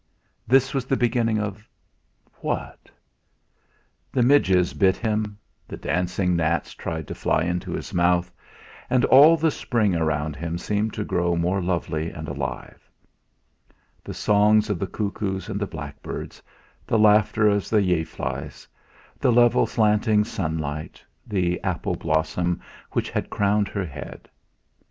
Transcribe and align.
This 0.47 0.73
was 0.73 0.85
the 0.85 0.97
beginning 0.97 1.37
of 1.37 1.69
what? 2.39 2.89
The 4.11 4.23
midges 4.23 4.73
bit 4.73 4.97
him, 4.97 5.37
the 5.67 5.77
dancing 5.77 6.35
gnats 6.35 6.73
tried 6.73 7.07
to 7.07 7.13
fly 7.13 7.43
into 7.43 7.73
his 7.73 7.93
mouth, 7.93 8.31
and 8.89 9.05
all 9.05 9.37
the 9.37 9.51
spring 9.51 9.95
around 9.95 10.35
him 10.35 10.57
seemed 10.57 10.95
to 10.95 11.03
grow 11.03 11.35
more 11.35 11.61
lovely 11.61 12.09
and 12.09 12.27
alive; 12.27 12.89
the 14.03 14.15
songs 14.15 14.71
of 14.71 14.79
the 14.79 14.87
cuckoos 14.87 15.49
and 15.49 15.59
the 15.59 15.67
blackbirds, 15.67 16.41
the 16.87 16.97
laughter 16.97 17.47
of 17.47 17.69
the 17.69 17.83
yaflies, 17.83 18.65
the 19.19 19.31
level 19.31 19.67
slanting 19.67 20.23
sunlight, 20.23 21.05
the 21.27 21.61
apple 21.63 21.95
blossom 21.95 22.59
which 22.93 23.11
had 23.11 23.29
crowned 23.29 23.67
her 23.67 23.85
head! 23.85 24.27